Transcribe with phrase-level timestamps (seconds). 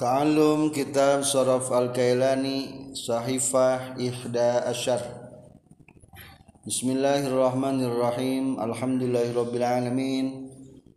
[0.00, 5.04] Ta'allum Kitab Saraf Al-Kailani Sahifah Ihda Asyar.
[6.64, 8.56] Bismillahirrahmanirrahim.
[8.56, 10.48] Alhamdulillahirrabbilalamin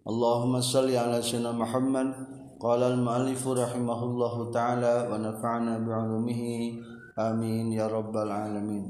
[0.07, 2.15] Allahumma salli ala sayyidina Muhammad.
[2.63, 6.79] Qala al-mu'allifu rahimahullahu ta'ala Wa nafa'ana bi'ulumihi.
[7.19, 8.87] Amin ya rabbal alamin.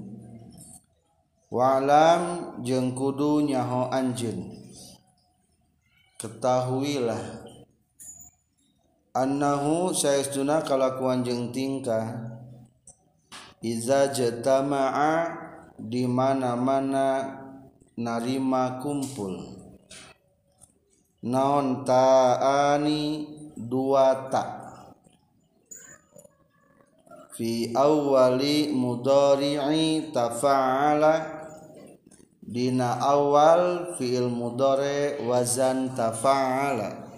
[1.49, 4.61] Wa'alam jengkudu nyaho anjin.
[6.21, 7.42] Ketahuilah
[9.13, 12.33] annahu saestuna kalakuan jeung tingkah.
[13.63, 15.31] Iza jatama'a
[15.77, 17.39] di mana-mana
[17.95, 19.39] narima kumpul.
[21.23, 24.43] Naon ta'ani dua ta.
[27.37, 31.45] Fi awali mudari'i tafa'ala.
[32.43, 37.12] Dina awal fi'il mudore wazan tafa'ala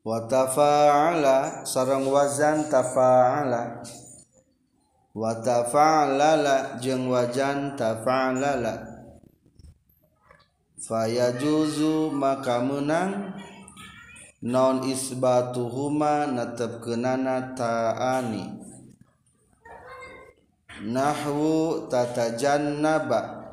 [0.00, 3.84] wa tafa'ala sareng wazan tafa'ala.
[5.12, 9.04] Wa tafa'alala jeung wajan tafa'alala.
[10.80, 13.36] Fayajuzu maka menang.
[14.40, 18.56] Non isbatuhuma natepkeunana ta'ani.
[20.80, 23.52] Nahwu tatajannaba.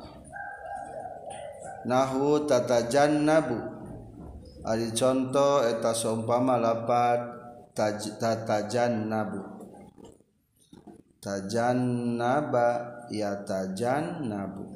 [1.84, 3.77] Nahwu tatajannabu
[4.66, 7.38] Ari contoh eta seumpama lapat
[8.18, 9.58] tatajan nabu
[11.22, 11.78] tajan
[12.18, 14.66] naba ya tajan nabu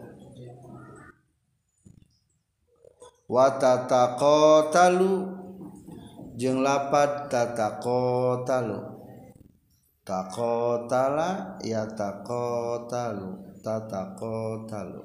[3.26, 5.12] watataqatalu
[6.38, 8.78] jeung lapat tataqatalu
[10.06, 15.02] taqatala ya taqatalu tataqatalu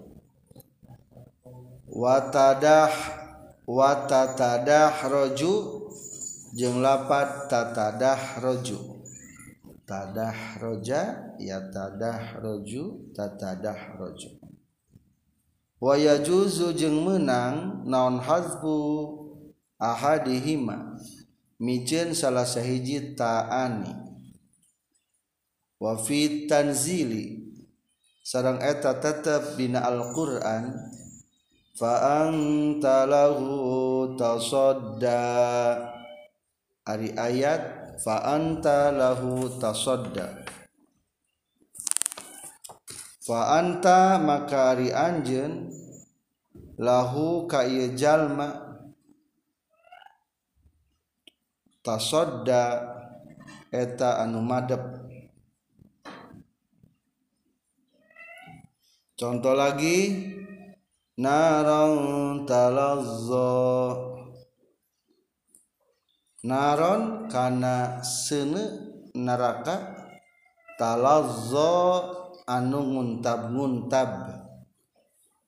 [1.87, 3.26] watadah
[3.67, 5.53] watatadahroju
[6.55, 8.39] jeung lapat tadah
[10.63, 14.31] roja ya tadah roju tatadah roju
[15.77, 19.27] waya juzu jeung menang naon hazbu
[19.77, 20.97] ahadihima.
[21.57, 23.93] Mijen salah sahiji ta'ani.
[25.81, 25.97] Wa
[26.49, 27.49] tanzili.
[28.21, 30.91] Sarang eta tetep dina Al-Qur'an
[31.77, 35.21] faanta lahu tasadda
[36.89, 40.41] ari ayat faanta lahu tasadda
[43.21, 45.69] faanta maka ari anjeun
[46.81, 48.67] lahu ka ieu jalma
[51.85, 52.97] tasadda
[53.71, 54.83] eta anu madep.
[59.17, 60.29] Contoh lagi
[61.17, 63.49] naron talazzo
[66.45, 68.63] naron kana sene
[69.17, 69.97] neraka
[70.77, 71.73] talazzo
[72.45, 74.11] anu muntab muntab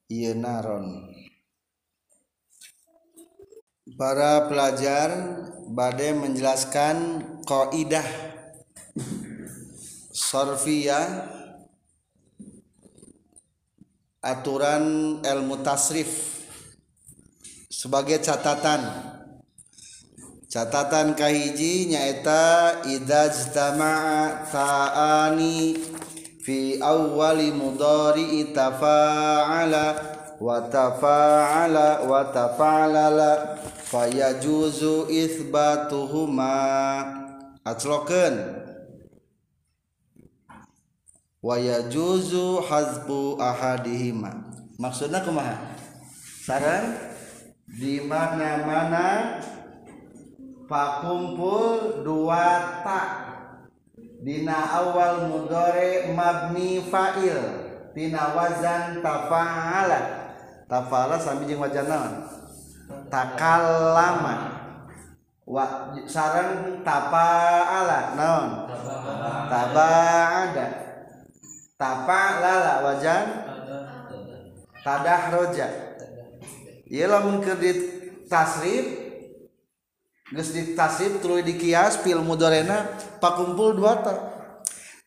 [0.10, 1.06] ieu naron.
[3.94, 5.10] Para pelajar
[5.70, 6.98] bade menjelaskan
[7.46, 8.10] kaidah
[10.10, 11.39] sorfiyah
[14.20, 16.44] aturan ilmu tasrif
[17.72, 18.84] sebagai catatan.
[20.50, 23.54] Catatan kahiji nyaita idaj
[24.50, 25.78] ta'ani
[26.42, 29.86] fi awwali mudari tafa'ala
[30.42, 36.58] wa tafa'ala wa tafa'ala fayajuzu itsbatuhuma
[37.62, 38.59] atlokeun.
[41.40, 44.52] Waya juzu hazbu ahadihima.
[44.80, 45.56] Maksudnya kumaha?
[46.44, 46.96] Sarang
[47.68, 49.08] di mana mana
[50.68, 53.10] pakumpul dua tak.
[54.20, 57.40] Dina awal mudore mabni fa'il.
[57.96, 60.00] Tina wazan tafa'ala.
[60.68, 62.14] Tafa'ala sami jeung wajan naon?
[63.08, 64.36] Takallama.
[65.48, 68.48] Wa sarang tapa'ala naon?
[69.48, 70.89] Taba'ada
[71.80, 73.26] tapa lala wajan.
[74.84, 75.68] Tadah roja.
[76.90, 77.78] Iya lamun kredit
[78.28, 79.08] tasrif
[80.30, 82.86] geus di tasrif tuluy dikias fil mudorena
[83.24, 84.14] pakumpul dua ta.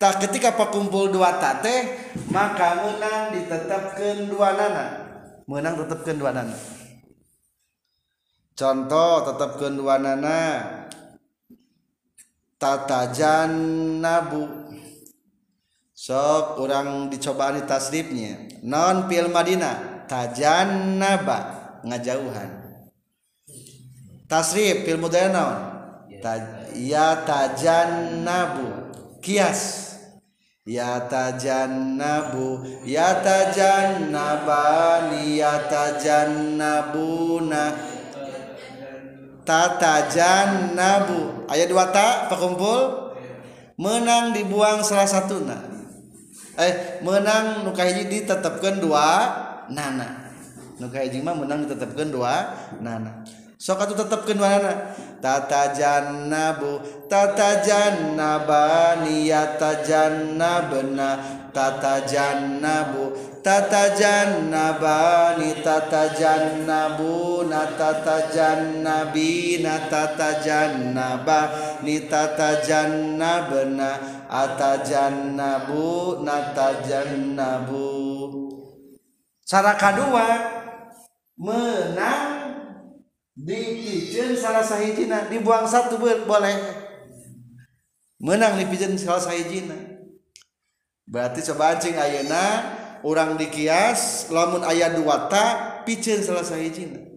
[0.00, 4.86] Tak ketika pakumpul dua ta teh maka menang ditetapkan dua nana.
[5.44, 6.56] Menang tetapkan dua nana.
[8.52, 10.38] Contoh tetapkan dua nana.
[12.60, 14.70] Tata janabu
[16.02, 21.38] sok orang dicobaan di tasrifnya non pil Madinah tajannaba
[21.86, 22.50] ngajauhan.
[24.26, 25.62] Tasrif pil mudaya naon?
[26.74, 27.22] Ya.
[27.22, 28.90] Tajannabu
[29.22, 29.94] kias.
[30.66, 37.78] Ya tajannabu ya tajannabani ya tajannabuna.
[39.42, 43.10] Tatajannabu ayat dua tak pekumpul
[43.74, 45.71] menang dibuang salah satu nah
[46.58, 49.08] eh menang nukaji ditetapkan dua
[49.72, 50.28] nana.
[50.76, 52.34] Nukaji mah menang ditetapkan dua
[52.82, 53.24] nana.
[53.56, 54.72] Sok atuh tetapkan dua nana.
[55.22, 61.10] Tata jannabu tata jannabani yata jannabna
[61.54, 71.40] tata jannabu tatajannabani tatajannabuna tatajannabina tatajannaba
[71.82, 73.90] nitajannabna
[74.30, 77.90] atajannabu natajannabu
[79.42, 80.26] cara kedua
[81.36, 82.42] menang
[83.36, 85.28] dipijen salah sahijina.
[85.28, 86.56] Dibuang satu boleh.
[88.22, 89.74] Menang dipijen salah sahijina.
[91.02, 97.12] Berarti coba cing ayeuna orang dikias lamun ayat dua ta picin salah sahijina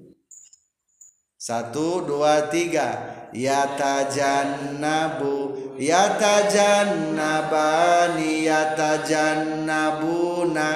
[1.46, 3.14] satu dua tiga.
[3.36, 5.36] Yatajannabu
[5.76, 10.68] yatajannabani yatajannabuna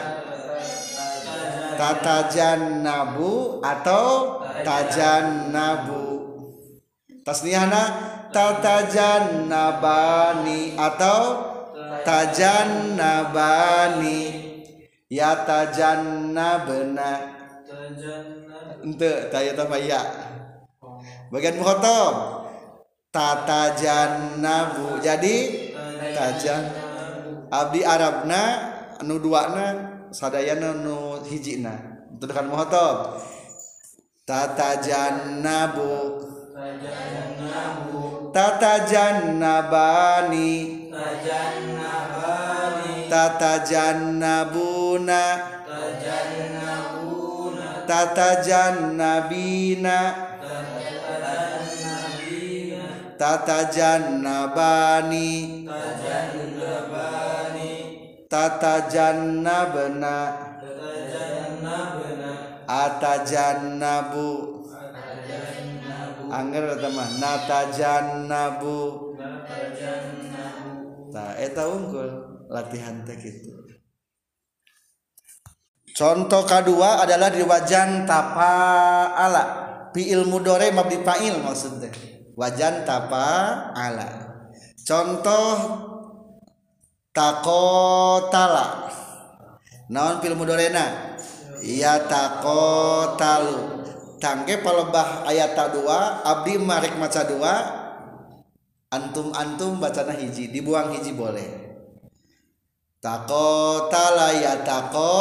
[1.80, 6.04] tatajannabu atau tajannabu?
[7.24, 7.82] Tasnihana
[8.36, 11.24] tatajannabani atau
[12.04, 14.49] tajannabani
[15.10, 17.12] yatajanna bena
[18.86, 20.02] ente taya tafaya
[21.34, 22.46] bagian mukhotob
[23.10, 25.36] tatajannabu jadi
[26.14, 26.70] tajan.
[27.50, 28.70] Abdi arabna
[29.02, 32.06] nu duana sadayana nu hijina.
[32.14, 33.18] Itu dengan mukhotob
[34.30, 36.22] tatajannabu
[38.30, 40.86] tatajannabani
[43.10, 47.86] tatajannabani tatajannabuna.
[47.86, 49.98] Tatajannabina.
[53.20, 55.68] Tatajannabani.
[58.30, 60.16] Tatajannabna.
[62.70, 64.62] Atajannabu
[66.30, 68.78] angger teman natajannabu.
[71.10, 72.10] Nah eta unggul
[72.46, 73.69] latihan teh gitu
[76.00, 78.56] contoh kedua adalah di wajan tapa
[79.12, 79.68] ala.
[79.92, 81.92] Pi ilmu dore mabdi fa'il maksudnya.
[82.40, 83.28] Wajan tapa
[83.76, 84.08] ala.
[84.88, 85.56] contoh
[87.12, 88.90] takotala.
[89.90, 91.18] Naon fil mudorena
[91.60, 93.84] iya takotalu.
[94.20, 97.54] Tangge palebah ayat tak dua abdi marek maca dua
[98.92, 100.52] antum antum bacana hiji.
[100.52, 101.69] Dibuang hiji boleh.
[103.00, 105.16] Tako tala ya tako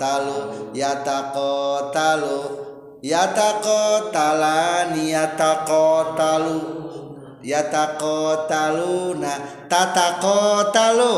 [0.00, 2.40] talu ya tako talu
[3.04, 6.56] ya tako tala ya tako talu
[7.44, 9.20] ya tako talu.
[9.20, 9.36] Na
[9.68, 11.14] tata ko talu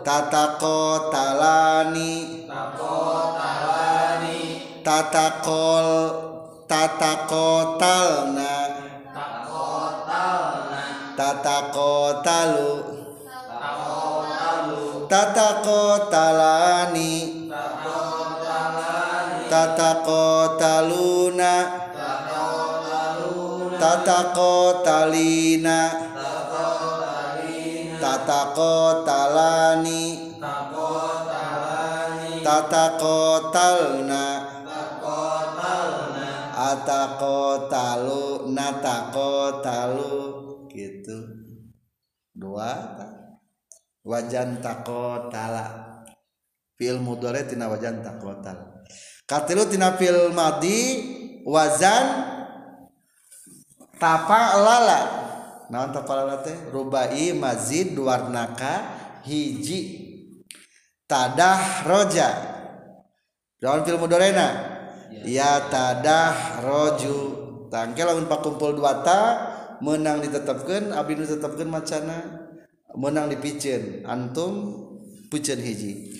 [0.00, 2.40] tata ko tala ni
[4.80, 5.28] tata
[15.14, 17.14] tatakotalani.
[19.50, 21.54] Tatakotaluna.
[23.78, 25.78] Tatakotalina.
[28.02, 30.02] Tatakotalani.
[32.44, 34.24] Tatakotalna
[36.54, 38.22] atakotalu
[38.54, 40.14] natakotalu.
[40.70, 41.18] Gitu.
[42.34, 42.93] Dua
[44.04, 45.96] wajan takotala
[46.76, 48.84] fil mudore tina wajan takotal
[49.24, 50.80] katilu tina fil madi
[51.48, 52.04] wazan
[53.96, 55.24] tapa lala
[55.72, 56.54] naon tapa lala teh?
[56.72, 58.84] Rubai mazid warnaka
[59.24, 60.12] hiji.
[61.04, 62.28] Tadah roja.
[63.60, 64.48] Naon fil mudorena
[65.24, 67.16] ya tadah roju.
[67.72, 69.20] Tangke lamun pakumpul dua ta
[69.82, 72.16] menang ditetapkan abdi ditetapkan macana?
[72.94, 74.86] Menang dipicen antum
[75.30, 76.14] puceun hiji.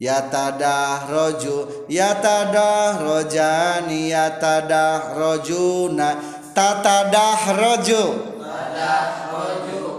[0.00, 6.16] Ya tadah roju ya tadah rojani ya tadah rojuna.
[6.50, 8.04] Tatadah roju.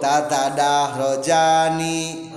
[0.02, 2.34] Tatadah rojani.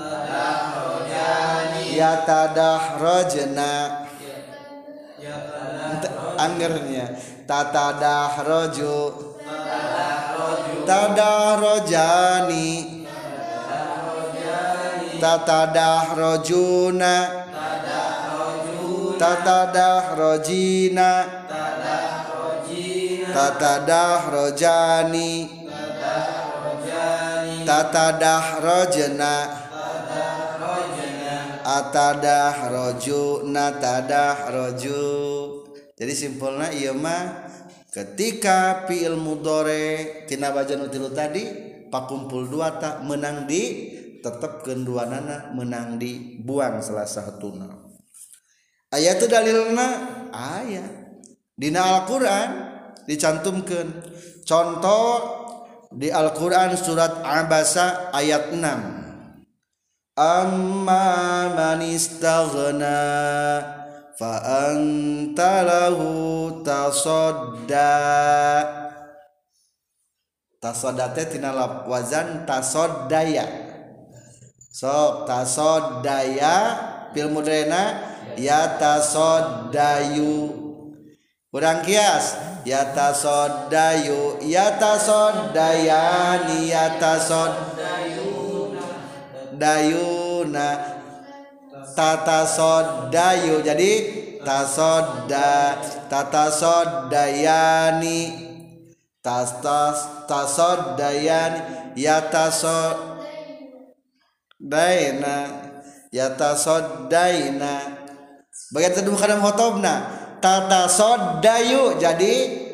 [1.95, 4.05] Ya tadah rojna
[6.37, 7.17] anggernya.
[7.49, 8.97] Tatadah roju
[15.21, 17.17] tadahrojani
[19.19, 19.19] tatadahrojuna.
[19.19, 21.11] Tatadahrojina.
[23.35, 25.33] Tatadahrojani.
[27.65, 29.65] Tatadahrojna
[31.65, 35.01] atadah roju natadah roju
[35.97, 37.49] jadi simpulnya iya mah
[37.89, 41.49] ketika fiil mudore tina bajan utilu tadi
[41.89, 47.53] pakumpul dua tak menang di tetap kedua nana menang di buang salah satu
[48.89, 49.89] ayat itu dalilna?
[50.33, 51.21] Ayat
[51.53, 52.49] dina Al-Quran
[53.05, 53.87] dicantumkan
[54.49, 55.13] contoh
[55.93, 62.97] di Al-Quran surat Abasa ayat 6 amma man istaghna
[64.17, 64.33] fa
[64.73, 67.93] anta lahu tasadda.
[70.65, 71.53] Tasadda tina
[71.85, 73.64] wazan tasaddaya
[74.75, 76.57] sok tasaddaya
[77.15, 77.95] fil mudrena
[78.35, 80.51] ya tasaddayu
[81.55, 82.35] kurang kias
[82.67, 88.75] ya tasaddayu ya tasaddayani ya tasaddayu
[89.55, 90.99] dayuna
[91.95, 93.91] tata sodayu jadi
[94.43, 95.79] tasoda
[96.11, 98.43] tata sodayani
[99.23, 103.14] tas tas tasodayani ya tasod
[104.61, 105.51] daina
[106.15, 108.05] yata sodaina
[108.71, 110.09] bagian teduh kadang hotobna
[110.45, 112.65] tata sodayu jadi?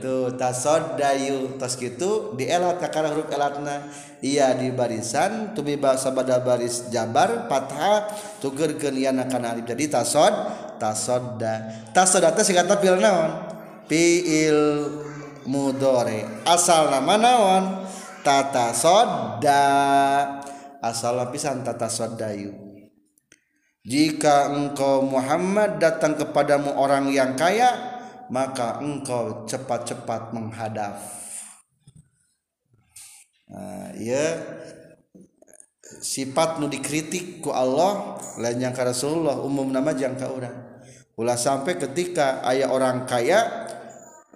[0.00, 3.84] Tuh tasodayu tas gitu di elat kakara huruf elatna.
[4.24, 8.08] Iya di barisan tubi bahasa pada baris jabar patah
[8.40, 9.68] tuker kenian akan alif.
[9.68, 10.32] Jadi tasod
[10.80, 13.30] tasodda tasodda teh singkatan pil naon?
[13.84, 14.60] Pil
[15.44, 17.64] mudore asal nama naon?
[18.20, 19.64] Tata sodda
[20.80, 22.70] asal lapisan tata sodayu
[23.80, 28.00] jika engkau Muhammad datang kepadamu orang yang kaya
[28.30, 31.02] maka engkau cepat-cepat menghadap.
[33.50, 34.38] Nah, ya
[35.98, 40.56] sifat nu dikritik ku Allah lain yang ke Rasulullah umum nama jangka orang.
[41.18, 43.66] Ulah sampai ketika ayah orang kaya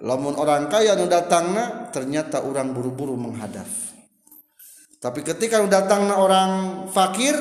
[0.03, 3.67] lamun orang kaya nu datangna ternyata orang buru-buru menghadap.
[4.99, 6.51] Tapi ketika nu datangna orang
[6.91, 7.37] fakir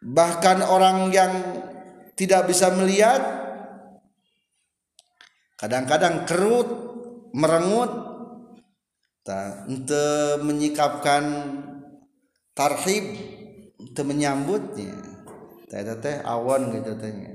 [0.00, 1.32] bahkan orang yang
[2.16, 3.20] tidak bisa melihat
[5.60, 6.68] kadang-kadang kerut
[7.34, 7.92] merengut
[9.68, 11.24] untuk menyikapkan
[12.52, 13.04] tarhib
[13.80, 14.94] untuk menyambutnya.
[15.68, 17.33] Teh teh awan gitu tanya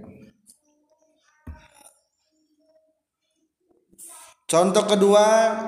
[4.50, 5.28] contoh kedua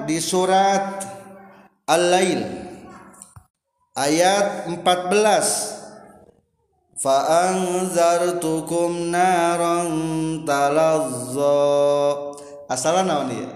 [0.10, 1.06] di surat
[1.86, 2.42] Al-Lail
[3.94, 5.82] ayat 14
[7.02, 9.90] Fa'anzartukum naran
[10.46, 11.58] talazza.
[12.70, 13.50] Asalan naon dia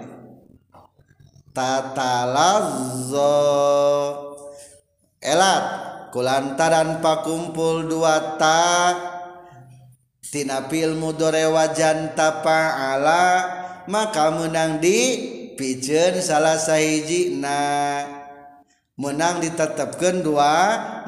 [1.56, 3.32] tatalazzo
[5.24, 5.64] elat
[6.12, 8.92] kulantaran pakumpul dua ta.
[10.26, 10.68] Tina
[11.00, 13.24] mudore wajan ala
[13.88, 15.00] maka menang di
[15.56, 17.60] pijen salah sahiji na.
[18.96, 20.56] Menang ditetapkan dua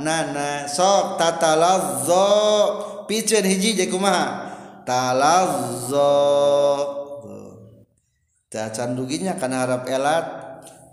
[0.04, 2.28] nana sok tatalazzo.
[3.08, 4.52] Pijen hiji jadi kumaha?
[4.84, 6.16] Talazzo.
[8.52, 10.26] Tak canduginya karena harap elat.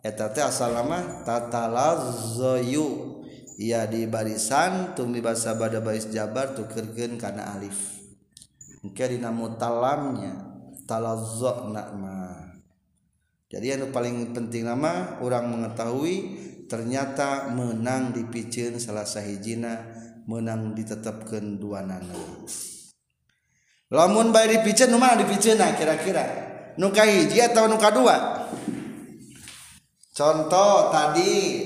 [0.05, 3.14] Etate asal nama tatalazzoyu
[3.57, 8.05] ia di barisan tumi bahasa bada baris jabar tukergen karena alif.
[8.85, 10.53] Mungkin dinamu talamnya
[10.85, 12.55] talazoknama
[13.55, 16.14] jadi yang paling penting nama orang mengetahui
[16.67, 19.95] ternyata menang dipicin salah sahijina
[20.26, 22.19] menang ditetapkan dua nana.
[23.95, 26.25] Lamun bayi dipicin nu mana dipicin nah kira-kira
[26.81, 28.17] nuka hiji atau nuka dua?
[30.11, 31.62] Contoh tadi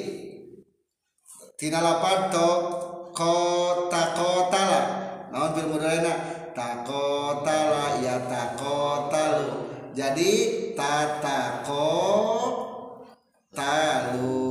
[1.57, 2.49] tina lapan to
[3.17, 4.87] kota kota lah.
[5.33, 10.33] Naon bil mudalena takota lah ya takota lu jadi
[10.75, 11.87] tatako
[13.55, 14.43] talu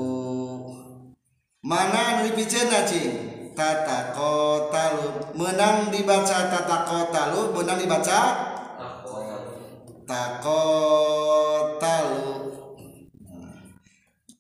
[1.60, 3.12] mana nu dipicena cing
[3.52, 8.22] tatako talu menang dibaca tatako talu menang dibaca
[10.08, 11.76] takotalu.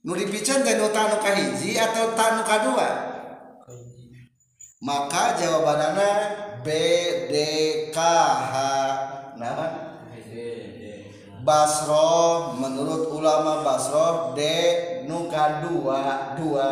[0.08, 3.07] Nu dipican teh nu tanu kahiji atau tanu kadua
[4.82, 6.10] maka jawabanana
[6.62, 8.54] BDKH
[9.38, 9.68] nama?
[11.48, 12.60] Basro.
[12.60, 14.44] Menurut ulama Basro D
[15.08, 16.70] nuka dua dua.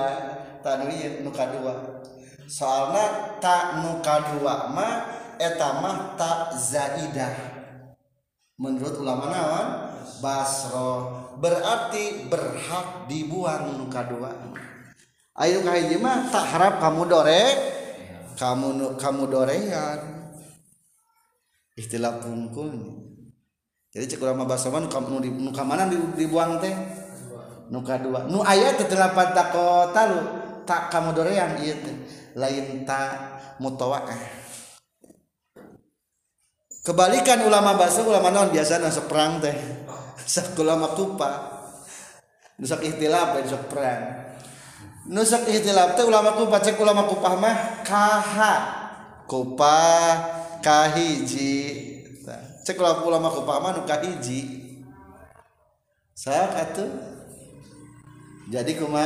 [0.60, 2.04] Tadi nuka dua.
[2.44, 4.90] Soalnya tak nuka dua ma
[5.40, 7.32] etamah tak zaidah.
[8.60, 9.68] Menurut ulama nawan
[10.20, 11.24] Basro.
[11.40, 14.36] Berarti berhak dibuang nuka dua.
[15.40, 17.85] Ayo kahiji mah tak harap kamu dorek.
[18.36, 20.00] kamu kamu dorean.
[21.76, 22.72] Istilah pungkul.
[23.92, 26.76] Jadi cek ulama bahasa mah nu nu ka mana dibuang teh?
[27.72, 30.22] Nu kadua nu aya teh delapan takota lu.
[30.68, 31.96] Tak kamu dorean ieu teh.
[32.36, 34.24] Lain tak mutawaah eh.
[36.86, 39.56] kebalikan ulama bahasa ulama naon biasana seperang teh.
[40.28, 41.56] Sak ulama kupa.
[42.56, 44.25] Nu sak ihtilaf dan seperang
[45.10, 48.56] nusak ikhtilaf teh ulama kupa cek ulama kupah mah kaha.
[49.26, 50.14] Kupah
[50.62, 51.58] kahiji.
[52.66, 54.66] Cek ulama kupama nu kahiji.
[56.14, 56.90] Sak atuh.
[58.50, 59.06] Jadi kuma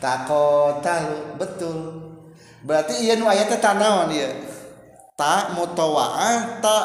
[0.00, 1.78] takotalu betul.
[2.64, 4.32] Berarti iya nu ayatnya tanawan dia
[5.16, 6.84] tak mutawaah tak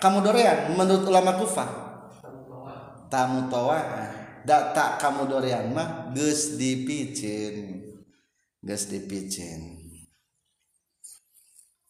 [0.00, 1.70] kamu dorean menurut ulama kufah
[3.06, 7.82] tak mutawaah dak tak kamu dorean mah geus dipicin.
[8.62, 9.82] Geus dipicin.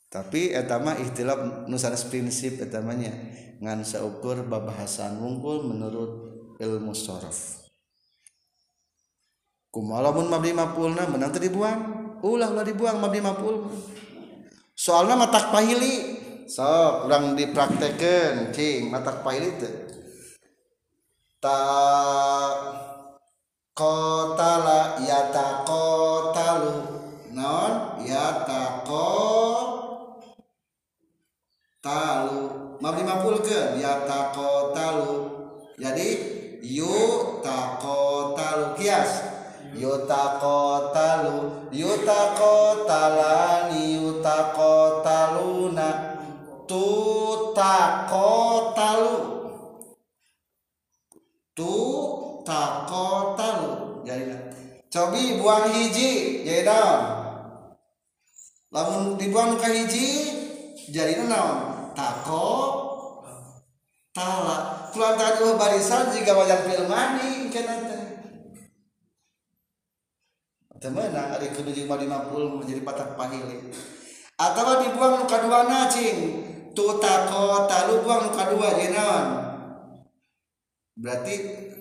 [0.08, 3.12] Tapi etama ikhtilaf nusanes prinsip etamanya
[3.60, 6.12] ngan seukur babahasan wungkul menurut
[6.56, 7.68] ilmu sorof.
[9.68, 11.80] Kumalamun mabdi mapulna menang tadi buang
[12.24, 13.68] ulah ulah dibuang mabdi mapul
[14.72, 16.24] soalnya matak pahili.
[16.46, 16.64] So
[17.04, 18.88] kurang dipraktekan cing.
[18.88, 19.68] Matak pahili itu
[21.42, 22.52] tak
[23.76, 26.76] kotala ya tak kotalu
[27.36, 28.86] non ya tak
[31.86, 32.40] talu
[32.82, 35.12] mabni maful ke ya tako talu
[35.76, 36.08] jadi
[36.64, 36.96] yu
[37.44, 39.36] tako talu kias.
[39.76, 46.16] Yu tako talu yu tako talani yu tako taluna
[46.64, 46.84] tu
[47.52, 48.28] tako
[48.72, 49.16] talu
[51.52, 51.72] tu
[52.40, 53.70] tako talu
[54.08, 54.32] jadi
[54.96, 57.00] cobi buang hiji jadi daun
[58.72, 60.08] lamun dibuang ke hiji
[60.88, 61.92] jadi naon?
[61.92, 62.48] Tako.
[64.14, 64.88] Tala.
[64.94, 68.02] Kulantaran dua barisan jika wajan filmani kena teh.
[70.80, 73.72] Temenang ada kudu lima lima puluh menjadi patah pahili.
[74.36, 76.16] Atau dibuang nuka dua nacing
[76.76, 79.26] tu tako talu buang nuka dua jenawan
[80.96, 81.34] berarti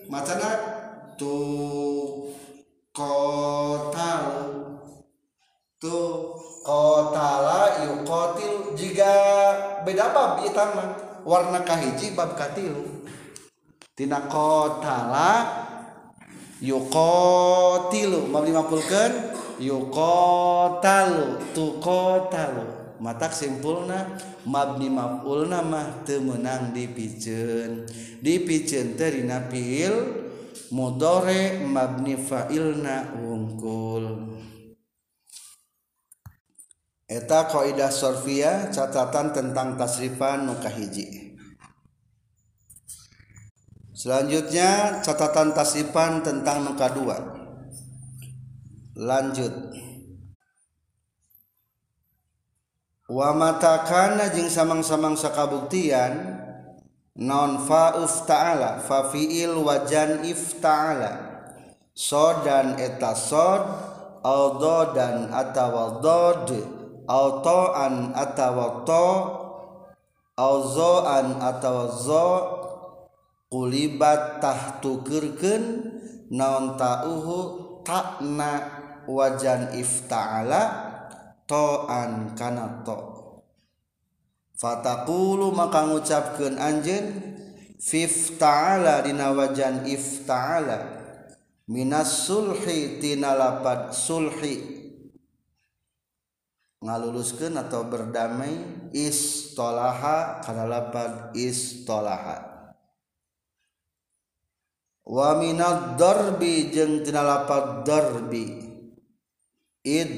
[0.07, 0.47] macana
[1.19, 1.35] tu
[2.95, 4.23] kotal.
[5.75, 5.99] Tu
[6.63, 9.13] kotala yukotil jika
[9.83, 10.89] beda bab itu mah.
[11.25, 12.85] Warna kahiji bab katilu
[13.97, 15.49] tina kotala
[16.61, 22.87] yukotilu mabli mapulkan yukotalu tu kotalu.
[22.95, 24.15] Mata simpulna
[24.47, 27.83] mabni mafulna mah temenang dipijen
[28.23, 30.24] dipijen teri napil
[30.71, 34.05] mudhari mabni fa'ilna wungkul.
[37.05, 41.37] Eta kaidah sorfia catatan tentang tasrifan nukahiji
[43.95, 47.17] selanjutnya catatan tasrifan tentang nuka dua
[48.95, 49.53] lanjut.
[53.05, 56.34] Wa matakana jing samang-samang sakabuktian
[57.15, 57.95] non fa
[58.27, 61.33] ta'ala fa fi'il wajan ifta'ala.
[61.95, 63.63] So dan eta sod
[64.19, 66.51] aldo dan atawa dod
[67.07, 69.07] autoan atawa to
[70.35, 72.27] auzoan atawa zo
[73.47, 75.63] kulibat tahtukerkeun
[76.35, 77.37] naon ta'uhu
[77.87, 78.59] takna
[79.07, 80.61] wajan ifta'ala
[81.47, 83.14] to'an kana to'
[84.55, 87.35] Fatakulu maka ngucapkan anjen
[87.79, 90.95] fifta'ala dina wajan ifta'ala
[91.65, 94.85] Minas sulhi tina lapad sulhi.
[96.85, 98.53] Ngaluluskan atau berdamai
[98.93, 102.69] Istolaha karena lapad istolaha.
[105.09, 108.45] Wa minad darbi jeng tina lapad darbi.
[109.81, 110.11] Id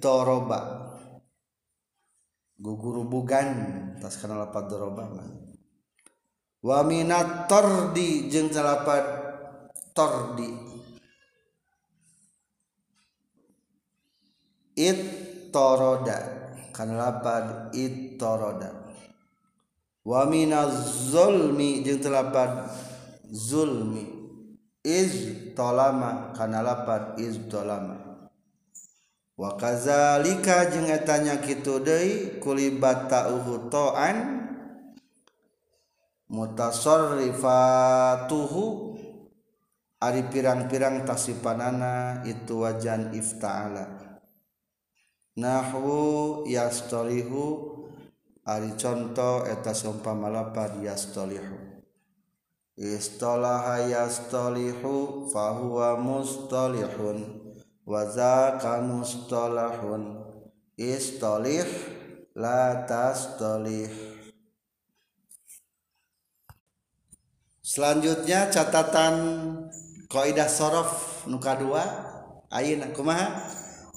[0.00, 0.88] toroba.
[2.56, 3.52] Gugurubugan
[4.04, 5.08] bugan tas kana lapad doroba
[6.60, 9.04] wa minat tordi jeung tina lapad
[9.96, 10.52] tordi
[14.76, 15.00] id
[15.48, 16.18] toroda
[16.74, 18.84] kan lapad it toroda.
[20.04, 22.68] Waminazulmi jeung telapan
[23.32, 24.04] zulmi.
[24.84, 28.13] Iz tolama kana lapan iz tolama
[29.34, 34.40] wa kadzalika jeung etanya kitu deui kulibata uhu ta'an
[36.30, 38.94] mutasarrifatuhu.
[40.04, 44.20] Ari pirang-pirang tasipanana itu wajan ifta'ala.
[45.34, 47.72] Nahwu yastalihu
[48.44, 51.56] ari contoh eta sumpama lapad yastalihu
[52.76, 57.43] istalaha yastalihu fahuwa mustalihun
[57.84, 60.20] wa zaka mustalahun.
[60.74, 61.68] Istalih
[62.34, 63.92] la tastalih.
[67.62, 69.14] Selanjutnya catatan
[70.10, 71.84] kaidah sorof nuka dua.
[72.50, 73.46] Ayeuna kumaha?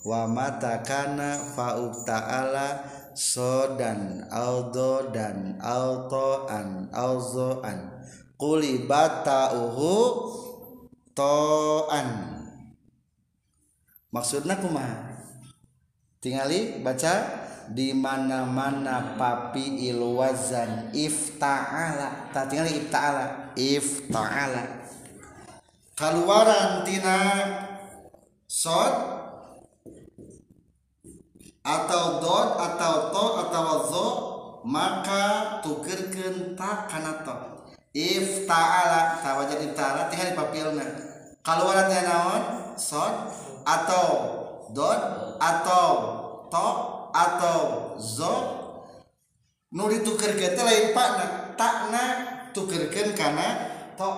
[0.07, 2.85] Wa mata kana fa'u ta'ala
[3.17, 8.05] sodan aldo dan altoan alzoan
[8.37, 9.97] kulibata uhu
[11.17, 12.07] toan
[14.11, 15.17] maksudnya kumaha?
[16.17, 17.13] Tingali baca
[17.67, 22.31] di mana-mana papi ilwazan ifta'ala.
[22.31, 23.53] Tak tingali ifta'ala.
[23.53, 24.63] Ifta'ala.
[25.97, 27.19] Keluaran tina
[28.45, 28.93] sod
[31.67, 34.07] atau dot atau to atau zo
[34.63, 37.35] maka tukerkeun ta kana to.
[37.91, 40.85] If ta'ala tawajan ifta'ala tinggal papilna
[41.47, 42.43] kalau ada naon?
[42.75, 44.07] Sod atau
[44.71, 45.01] dot
[45.43, 45.91] atau
[46.47, 46.67] to
[47.11, 47.59] atau
[47.99, 48.35] zo
[49.75, 52.03] nu ditukerkeun teh lain pakna takna
[52.55, 53.47] tukerkeun kana
[53.99, 54.09] to.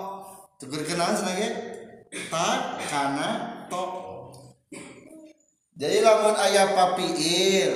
[0.60, 1.50] Tukerkeun naon sebagai
[2.30, 3.28] tak kana
[3.72, 3.84] to.
[5.80, 7.74] Jadi lamun ayah papiil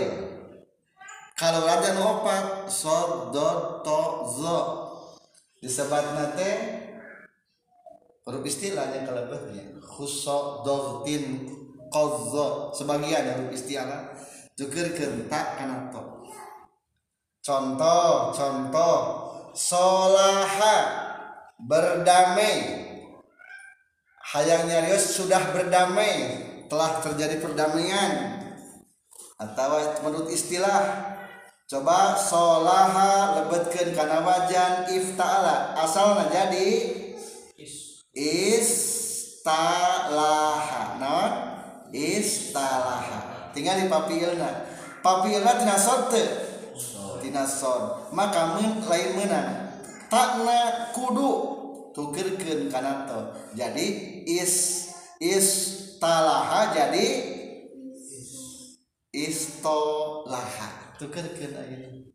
[1.40, 4.02] kalau ada opat sod dot to
[4.38, 4.60] zo.
[5.64, 6.52] Disebat nate
[8.28, 10.68] huruf istilahnya kelebihnya khuso
[11.93, 14.10] kozo sebagian huruf istilah
[14.58, 16.01] tukir kentak karena to.
[17.45, 19.21] Contoh contoh.
[19.53, 21.06] Solaha
[21.62, 22.89] berdamai.
[24.34, 26.41] Hayangnya nyarios sudah berdamai.
[26.65, 28.41] Telah terjadi perdamaian.
[29.38, 31.13] Atau menurut istilah
[31.69, 35.77] coba solaha lebetkan karena wajan ifta'ala.
[35.77, 36.69] Asalnya jadi
[38.17, 39.62] istalaha
[40.97, 41.53] non
[41.93, 43.53] istalaha.
[43.53, 44.65] Tinggal di papilna.
[45.06, 46.23] Papilna tina sote.
[47.21, 49.79] Tina sod maka men, lain menang.
[50.10, 51.62] Takna kudu.
[51.93, 53.86] Tukirkan karena to jadi
[54.25, 54.89] is
[55.21, 57.06] is istalaha jadi
[59.15, 60.99] istolaha.
[60.99, 62.12] Tukerkeun ayeuna.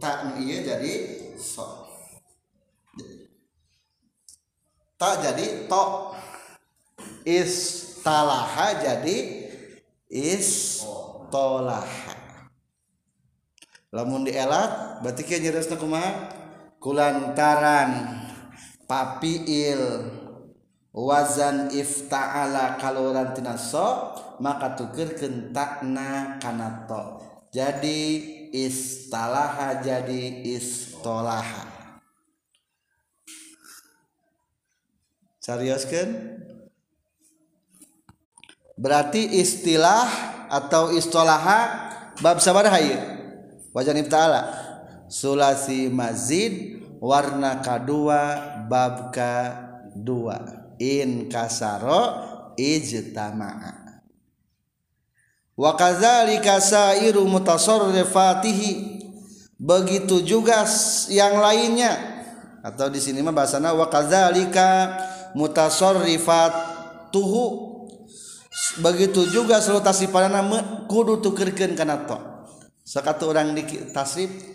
[0.00, 0.92] Tak iya jadi
[1.36, 1.84] so.
[4.96, 5.84] Tak jadi to
[8.04, 9.48] talaha jadi
[10.12, 12.12] istolaha.
[13.88, 16.28] Lamun dielat berarti kieu nyeresna kumaha?
[16.78, 18.20] Kulantaran
[18.84, 20.12] papiil
[20.92, 24.12] wazan ifta'ala kaloran tinaso
[24.44, 27.02] maka tukeurkeun takna kana to.
[27.54, 28.00] Jadi
[28.52, 31.64] istalaha jadi istolaha.
[35.38, 36.34] Carioskeun?
[38.74, 40.06] Berarti istilah
[40.50, 41.90] atau istolaha
[42.22, 43.00] bab sabaraha ieu
[43.74, 44.54] wazan ifta'ala
[45.10, 52.18] sulasi mazid warna kadua bab ka dua in kasaro
[52.58, 54.02] ijtama'a.
[55.54, 58.98] Wa kadzalika sairu mutasarrifatihi
[59.54, 60.66] begitu juga
[61.10, 61.94] yang lainnya.
[62.64, 64.98] Atau di sini mah bahasana wa kadzalika
[65.36, 67.73] mutasarrifatuhu
[68.78, 70.42] begitu juga seluruh tasipanana
[70.86, 72.18] kudu tukerkeun kana to
[72.84, 74.54] sakatu orang di tasrif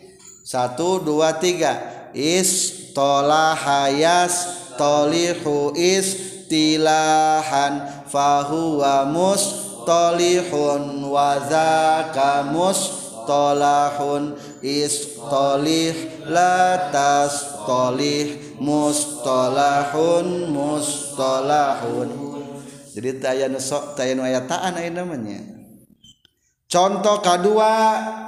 [0.49, 1.77] satu dua tiga.
[2.09, 4.33] Istolahayas
[4.81, 14.33] tolihu istilahan fahuwa mustolihun wa zaka mustolahun
[14.65, 15.93] istolih
[16.25, 22.28] la tastolih mustolahun mustolahun
[22.99, 24.51] jadi taya nusok taya nu ayat
[24.91, 25.39] namanya.
[26.67, 27.71] Contoh kedua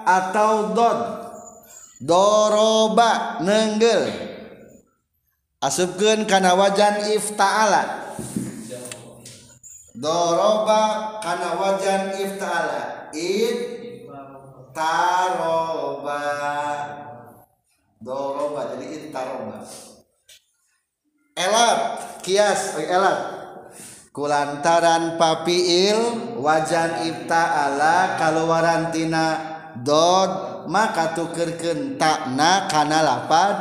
[0.08, 1.00] atau dod.
[2.00, 4.08] Doroba nenggel.
[5.60, 8.16] Asupkeun kana wajan ifta'ala.
[9.92, 13.12] Doroba kana wajan ifta'ala.
[13.12, 13.60] Id
[14.72, 16.24] taroba
[18.00, 19.60] doroba jadi intaroba
[21.36, 21.80] elat
[22.24, 23.41] kias elat
[24.12, 29.26] kulantaran papiil wajan ibtaala kaluarantina
[29.80, 33.56] dod maka tukerkeun takna kana lapad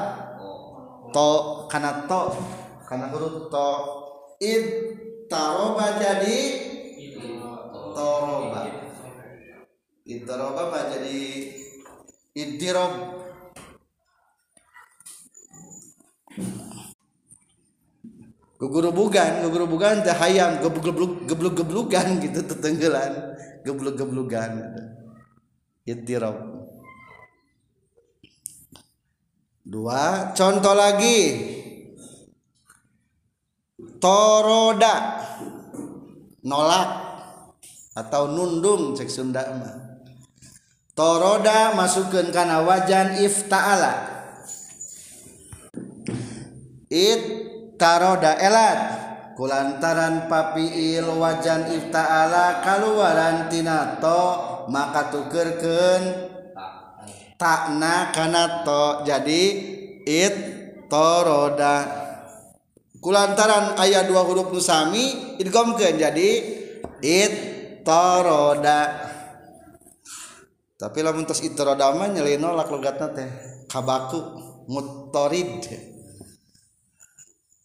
[1.15, 1.31] to
[1.71, 2.23] kana to
[2.87, 3.71] kana huruf to.
[4.41, 4.67] Id
[5.31, 6.39] taroba jadi
[7.95, 8.67] toroba.
[10.03, 11.21] Id taroba jadi
[12.35, 13.20] idirob
[18.61, 23.33] gugurubugan gugurubugan teh hayam gebluk gebluk geblugan gitu tetenggelan.
[23.65, 24.73] Gebluk geblugan
[25.85, 26.37] ittirab
[29.67, 31.21] dua contoh lagi
[34.01, 35.21] toroda
[36.47, 36.91] nolak
[37.97, 39.77] atau nundung cek Sunda mah
[40.97, 43.93] toroda masukkan kana wajan ifta'ala
[46.89, 47.50] it
[47.81, 49.09] taroda elat.
[49.41, 54.37] Kulantaran papiil wajan ifta'ala kaluaran tinato
[54.69, 56.29] maka tukerken
[57.41, 59.09] takna kana to.
[59.09, 59.43] Jadi
[60.05, 60.37] it
[60.93, 61.89] toroda.
[63.01, 66.31] Kulantaran ayat dua huruf nusami idgomkeun jadi
[67.01, 67.35] it
[67.81, 69.09] toroda.
[70.77, 73.31] Tapi lamun tos it toroda mah nyelino lak logatna teh
[73.73, 74.21] kabaku
[74.69, 75.65] mutorid.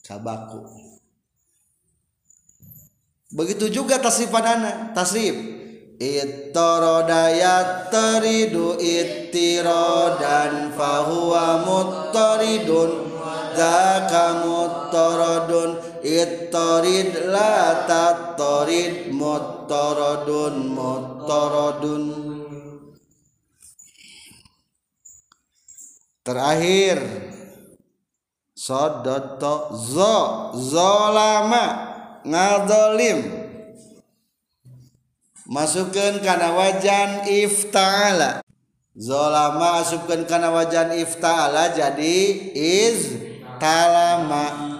[0.05, 0.85] Kabaku
[3.35, 5.35] begitu juga tasrif padana tasrif.
[5.95, 7.31] Ittoroda
[7.87, 12.91] teridu ittirodan fahuwa muttaridun.
[13.55, 22.03] Zaka muttaradun ittorid la tattorid muttaradun muttaradun.
[26.27, 26.99] Terakhir
[28.65, 31.65] sodoto zo zolama
[32.25, 33.45] ngadolim.
[35.45, 38.41] Masukkan karena wajan iftala
[38.97, 42.17] zolama masukkan karena wajan iftala jadi
[42.57, 43.13] iz
[43.61, 44.73] talama.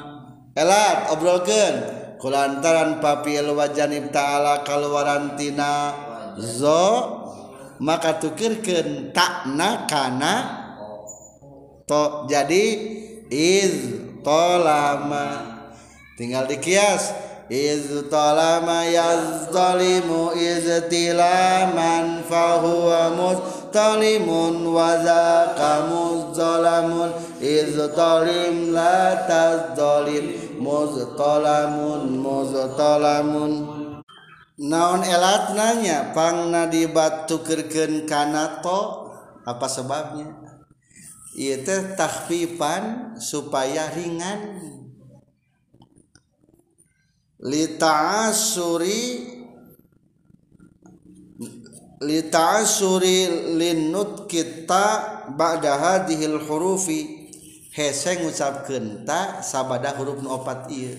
[0.57, 1.73] Elat obrolkan
[2.17, 5.93] kulantaran papil wajan iftala kaluarantina
[6.41, 6.81] zo
[7.77, 10.33] maka tukirkan takna kana
[11.85, 12.25] to.
[12.25, 12.63] Jadi
[13.29, 13.75] iz
[14.23, 15.27] tolama.
[16.17, 17.13] Tinggal dikias.
[17.45, 27.13] Iz tolama yazdalimu iz tilaman fahuwa mustalimun wa zaka muzzalamun.
[27.37, 33.51] Iz talim la tazzalim muztalamun muztalamun
[34.57, 39.05] naon elat nanya pang nadibat tukerkeun kana to?
[39.45, 40.44] Apa sebabnya
[41.35, 44.63] itu tahfifan supaya ringan.
[47.43, 49.03] Lita'asuri
[51.99, 54.87] lita'asuri linut kita
[55.35, 57.27] ba'da hadhil hurufi.
[57.75, 60.95] Hese ngucapkeun ta sabada huruf nu opat ieu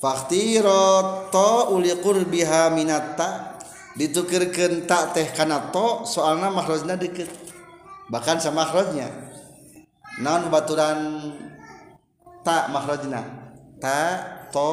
[0.00, 3.57] Fakhtirato uli qurbiha minatta
[3.98, 7.26] ditukirkan tak teh karena to soalnya makhrajnya deket.
[8.08, 9.10] Bahkan sama makhrajnya.
[10.22, 11.34] Non baturan
[12.46, 13.26] tak makhrajnya
[13.82, 14.00] ta
[14.54, 14.70] to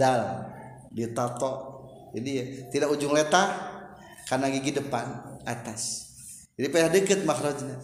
[0.00, 0.48] dal.
[0.92, 3.48] Ditato jadi ya, tidak ujung letak
[4.28, 5.08] karena gigi depan
[5.48, 6.12] atas.
[6.52, 7.80] Jadi payah deket makhrajnya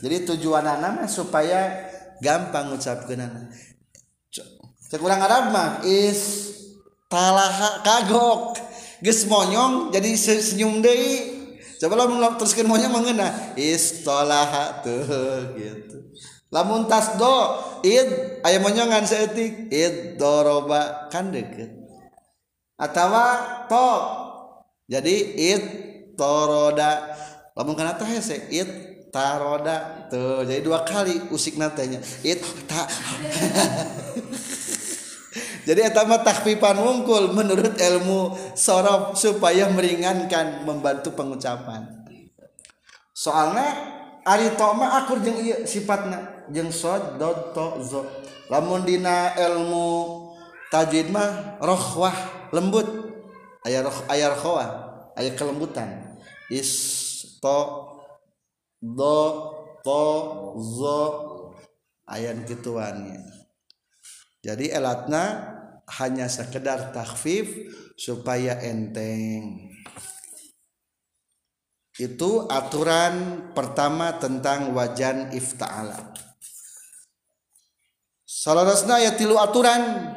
[0.00, 1.88] jadi tujuan anak supaya
[2.20, 3.52] gampang ngucapkeun anak
[4.32, 6.52] cek urang Arab mah is
[7.06, 8.59] talaha kagok
[9.00, 11.40] geus monyong jadi senyum deui.
[11.80, 16.12] Coba lamun teruskeun monyong mangena istolaha tuh gitu.
[16.52, 21.72] Lamun tasdo id aya monyongan saeutik id doroba kan deket
[22.76, 23.26] atawa
[23.64, 23.90] to.
[24.90, 25.64] Jadi id
[26.20, 27.16] toroda.
[27.56, 28.68] Lamun kana teh hese id
[29.08, 30.44] taroda tuh.
[30.44, 32.84] Jadi dua kali usik natanya id ta
[35.64, 42.00] jadi etama takfifan wungkul menurut ilmu sorof supaya meringankan membantu pengucapan.
[43.12, 43.68] Soalnya
[44.24, 48.00] ari toma akur jeng iya sifatna jeng sod dot to zo.
[48.48, 49.88] Lamun dina ilmu
[50.72, 52.16] tajwid mah rohwah
[52.56, 52.88] lembut.
[53.60, 54.68] Ayah roh ayah rohwah
[55.20, 56.16] ayah kelembutan.
[56.48, 56.72] Is
[57.38, 57.58] to
[58.80, 59.20] do
[59.84, 60.04] to
[60.78, 61.02] zo.
[62.10, 63.39] Ayat gituannya
[64.40, 65.52] jadi elatna
[66.00, 67.50] hanya sekedar takhfif
[67.92, 69.68] supaya enteng.
[72.00, 76.16] Itu aturan pertama tentang wajan ifta'ala.
[78.24, 80.16] Salarasna ya tilu aturan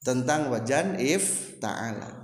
[0.00, 2.17] tentang wajan ifta'ala